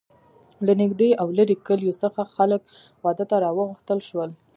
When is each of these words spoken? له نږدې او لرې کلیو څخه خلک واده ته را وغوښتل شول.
له 0.65 0.73
نږدې 0.81 1.09
او 1.21 1.27
لرې 1.37 1.55
کلیو 1.67 1.97
څخه 2.03 2.21
خلک 2.35 2.61
واده 3.05 3.25
ته 3.29 3.35
را 3.43 3.49
وغوښتل 3.53 3.99
شول. 4.09 4.29